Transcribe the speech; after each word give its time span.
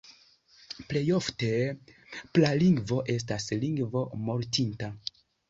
Plej 0.93 1.03
ofte 1.17 1.49
pralingvo 2.39 2.99
estas 3.17 3.47
lingvo 3.67 4.03
mortinta. 4.31 4.93